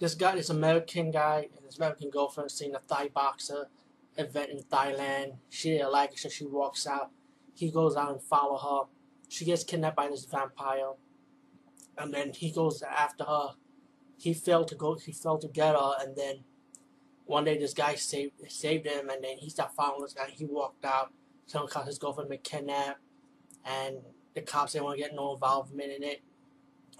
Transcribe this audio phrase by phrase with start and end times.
[0.00, 3.68] this guy, this American guy, and his American girlfriend seeing a Thai boxer
[4.16, 5.36] event in Thailand.
[5.48, 7.10] She didn't like it, so she walks out.
[7.54, 8.88] He goes out and follow her.
[9.28, 10.92] She gets kidnapped by this vampire,
[11.96, 13.54] and then he goes after her.
[14.16, 14.94] He failed to go.
[14.94, 16.44] He failed to get her, and then
[17.26, 20.28] one day this guy saved saved him, and then he started following this guy.
[20.30, 21.12] He walked out,
[21.48, 23.00] telling cause his girlfriend been kidnapped,
[23.64, 23.98] and
[24.34, 26.22] the cops didn't want to get no involvement in it.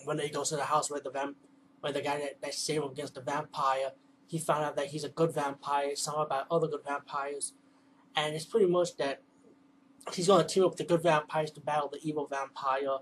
[0.04, 1.36] When they goes to the house where the vamp,
[1.84, 3.90] where the guy that, that saved him against the vampire,
[4.26, 7.52] he found out that he's a good vampire, some about other good vampires,
[8.16, 9.20] and it's pretty much that
[10.14, 13.00] he's going to team up with the good vampires to battle the evil vampire,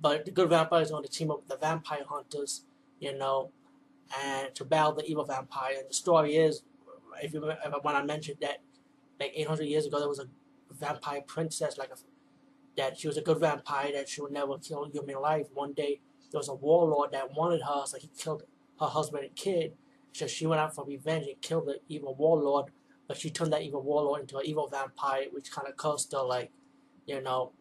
[0.00, 2.64] but the good vampire is going to team up with the vampire hunters,
[3.00, 3.50] you know,
[4.18, 5.74] and to battle the evil vampire.
[5.78, 6.62] And the story is,
[7.22, 8.62] if you remember, when I mentioned that,
[9.20, 10.28] like 800 years ago, there was a
[10.70, 11.96] vampire princess, like a,
[12.78, 15.48] that she was a good vampire that she would never kill human life.
[15.52, 18.42] One day, there was a warlord that wanted her, so he killed
[18.80, 19.74] her husband and kid.
[20.12, 22.66] So she went out for revenge and killed the evil warlord,
[23.06, 26.22] but she turned that evil warlord into an evil vampire, which kind of caused her,
[26.22, 26.50] like,
[27.06, 27.52] you know,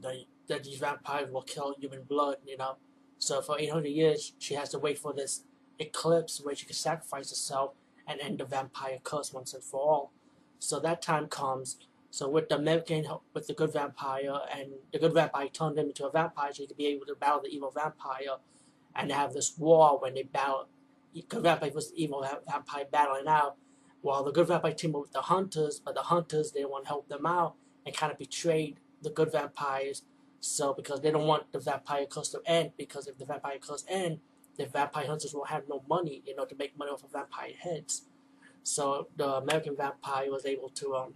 [0.00, 2.76] the, that these vampires will kill human blood, you know.
[3.18, 5.44] So for 800 years, she has to wait for this
[5.78, 7.72] eclipse where she can sacrifice herself
[8.06, 10.12] and end the vampire curse once and for all.
[10.58, 11.78] So that time comes.
[12.12, 16.06] So with the American, with the good vampire, and the good vampire turned him into
[16.06, 18.36] a vampire, so he could be able to battle the evil vampire,
[18.94, 20.68] and have this war when they battle.
[21.30, 23.56] Good vampire versus evil vampire battling out,
[24.02, 26.88] while the good vampire team up with the hunters, but the hunters they want to
[26.88, 27.54] help them out
[27.86, 30.02] and kind of betrayed the good vampires.
[30.40, 33.86] So because they don't want the vampire curse to end, because if the vampire curse
[33.88, 34.18] end,
[34.58, 37.52] the vampire hunters will have no money, you know, to make money off of vampire
[37.58, 38.02] heads.
[38.62, 41.14] So the American vampire was able to um,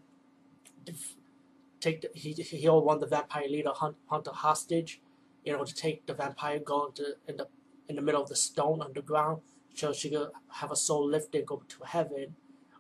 [1.80, 5.00] take the, he he want the vampire leader hunt, hunter hostage,
[5.44, 7.48] you know, to take the vampire go into in the
[7.88, 9.42] in the middle of the stone underground,
[9.74, 12.34] so she could have a soul lifted and go to heaven,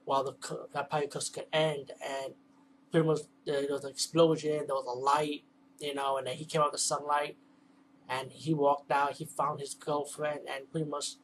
[0.04, 0.34] while the
[0.72, 1.92] vampire curse could end.
[2.04, 2.34] And
[2.90, 5.44] pretty much there was an explosion, there was a light,
[5.78, 7.36] you know, and then he came out of the sunlight,
[8.08, 9.12] and he walked out.
[9.14, 11.14] He found his girlfriend, and pretty much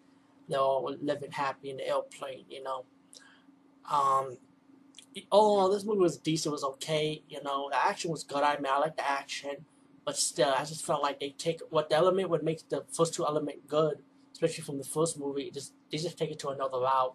[0.48, 2.84] they all were living happy in the airplane, you know.
[3.90, 4.36] Um,
[5.30, 7.22] oh, this movie was decent, was okay.
[7.28, 8.42] You know, the action was good.
[8.42, 9.64] I mean, I like the action,
[10.04, 13.14] but still, I just felt like they take what the element would make the first
[13.14, 13.98] two element good,
[14.32, 15.50] especially from the first movie.
[15.50, 17.14] Just they just take it to another route.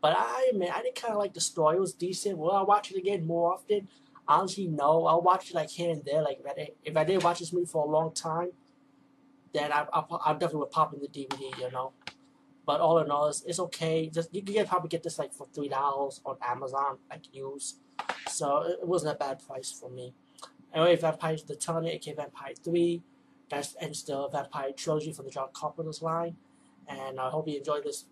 [0.00, 1.76] But I mean, I did kind of like the story.
[1.76, 2.38] It was decent.
[2.38, 3.88] Will I watch it again more often?
[4.26, 5.06] Honestly, no.
[5.06, 6.22] I'll watch it like here and there.
[6.22, 8.50] Like if I did, if I did watch this movie for a long time,
[9.52, 11.58] then I, I, I definitely would pop in the DVD.
[11.58, 11.92] You know.
[12.70, 14.08] But all in all, it's, it's okay.
[14.08, 17.80] Just you can probably get this like for three dollars on Amazon, like used.
[18.28, 20.14] So it, it wasn't a bad price for me.
[20.72, 23.02] Anyway, Vampire the Turning, aka Vampire 3.
[23.50, 26.36] That ends the Vampire trilogy from the John Carpenter's line.
[26.86, 28.04] And I hope you enjoyed this